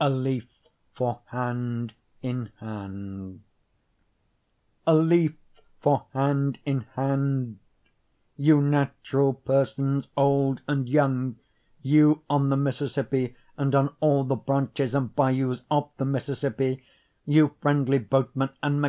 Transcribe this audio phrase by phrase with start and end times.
[0.00, 0.48] A Leaf
[0.96, 3.42] for Hand in Hand
[4.84, 5.34] A leaf
[5.78, 7.60] for hand in hand;
[8.36, 11.36] You natural persons old and young!
[11.82, 16.82] You on the Mississippi and on all the branches and bayous of the Mississippi!
[17.24, 18.78] You friendly boatmen and mechanics!